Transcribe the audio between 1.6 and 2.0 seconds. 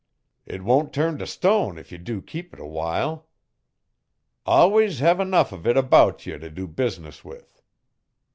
if ye